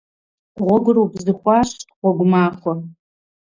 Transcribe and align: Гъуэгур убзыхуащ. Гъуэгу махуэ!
Гъуэгур 0.63 0.97
убзыхуащ. 1.03 1.69
Гъуэгу 1.99 2.25
махуэ! 2.31 2.73